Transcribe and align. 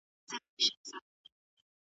غمونــــه 0.03 0.35
دي 0.57 0.67
ګاللي 0.87 1.29